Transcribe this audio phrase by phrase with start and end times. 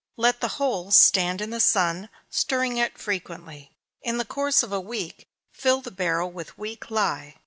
[0.17, 3.69] Let the whole stand in the sun, stirring it frequently.
[4.01, 7.35] In the course of a week, fill the barrel with weak lye.